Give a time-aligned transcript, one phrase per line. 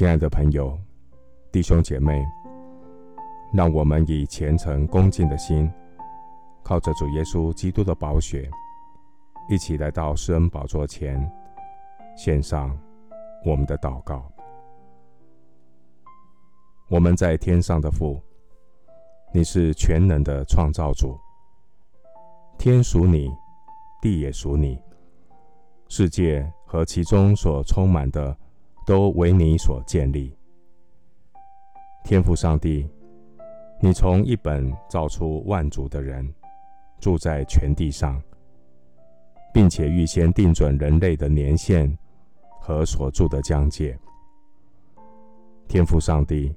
[0.00, 0.78] 亲爱的朋友、
[1.52, 2.26] 弟兄姐妹，
[3.52, 5.70] 让我们以虔诚恭敬的心，
[6.62, 8.50] 靠着主耶稣基督的宝血，
[9.50, 11.30] 一起来到施恩宝座前，
[12.16, 12.74] 献上
[13.44, 14.24] 我们的祷告。
[16.88, 18.18] 我们在天上的父，
[19.34, 21.14] 你是全能的创造主，
[22.56, 23.30] 天属你，
[24.00, 24.80] 地也属你，
[25.88, 28.34] 世界和其中所充满的。
[28.90, 30.36] 都为你所建立，
[32.02, 32.90] 天父上帝，
[33.80, 36.28] 你从一本造出万族的人，
[36.98, 38.20] 住在全地上，
[39.54, 41.96] 并且预先定准人类的年限
[42.60, 43.96] 和所住的疆界。
[45.68, 46.52] 天父上帝，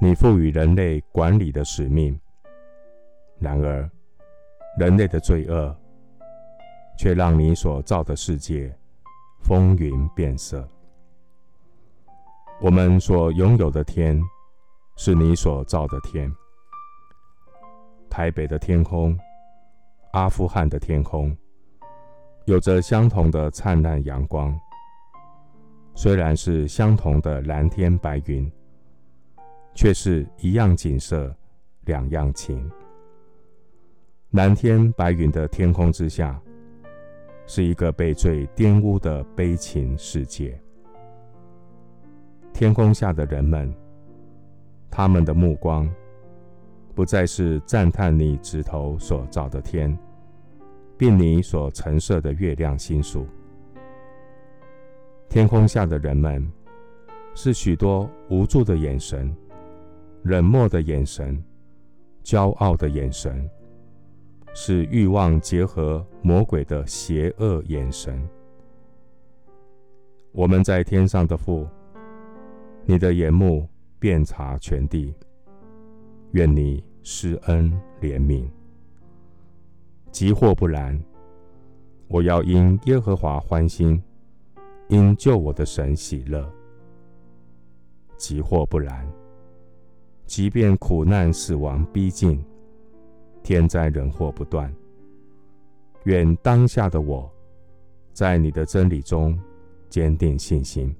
[0.00, 2.16] 你赋予人类管理的使命，
[3.40, 3.90] 然而
[4.78, 5.76] 人类的罪恶，
[6.96, 8.72] 却让你所造的世界
[9.40, 10.64] 风云变色。
[12.64, 14.18] 我们所拥有的天，
[14.96, 16.34] 是你所造的天。
[18.08, 19.14] 台北的天空，
[20.14, 21.36] 阿富汗的天空，
[22.46, 24.58] 有着相同的灿烂阳光。
[25.94, 28.50] 虽然是相同的蓝天白云，
[29.74, 31.36] 却是一样景色，
[31.82, 32.66] 两样情。
[34.30, 36.40] 蓝天白云的天空之下，
[37.46, 40.58] 是一个被罪玷污的悲情世界。
[42.54, 43.74] 天空下的人们，
[44.88, 45.92] 他们的目光
[46.94, 49.98] 不再是赞叹你指头所造的天，
[50.96, 53.26] 并你所陈设的月亮星宿。
[55.28, 56.48] 天空下的人们，
[57.34, 59.34] 是许多无助的眼神、
[60.22, 61.42] 冷漠的眼神、
[62.22, 63.50] 骄傲的眼神，
[64.54, 68.24] 是欲望结合魔鬼的邪恶眼神。
[70.30, 71.66] 我们在天上的父。
[72.86, 73.66] 你的眼目
[73.98, 75.14] 遍察全地，
[76.32, 78.46] 愿你施恩怜悯。
[80.10, 81.02] 即或不然，
[82.08, 84.02] 我要因耶和华欢心，
[84.88, 86.46] 因救我的神喜乐。
[88.18, 89.10] 即或不然，
[90.26, 92.44] 即便苦难死亡逼近，
[93.42, 94.70] 天灾人祸不断，
[96.04, 97.32] 愿当下的我，
[98.12, 99.38] 在你的真理中
[99.88, 100.94] 坚定信心。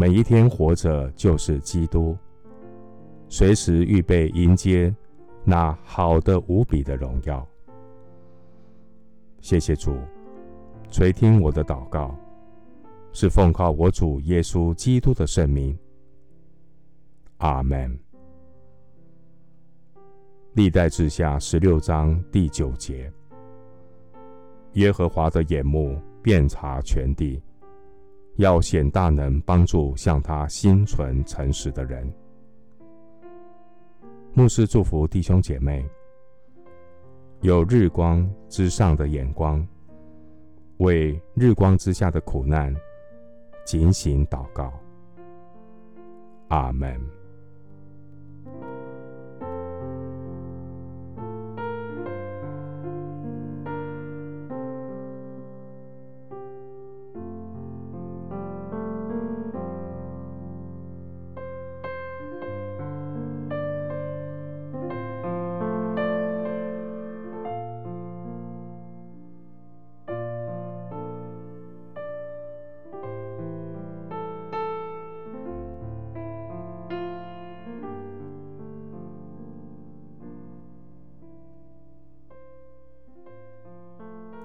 [0.00, 2.16] 每一天活着就是基督，
[3.28, 4.94] 随时预备迎接
[5.42, 7.44] 那好的无比的荣耀。
[9.40, 9.98] 谢谢主
[10.88, 12.16] 垂听我的祷告，
[13.12, 15.76] 是奉靠我主耶稣基督的圣名。
[17.38, 17.98] 阿门。
[20.52, 23.12] 历代志下十六章第九节：
[24.74, 27.42] 耶和华的眼目遍察全地。
[28.38, 32.08] 要显大能，帮助向他心存诚实的人。
[34.32, 35.84] 牧师祝福弟兄姐妹，
[37.40, 39.66] 有日光之上的眼光，
[40.76, 42.72] 为日光之下的苦难
[43.64, 44.72] 警醒祷告。
[46.46, 47.17] 阿门。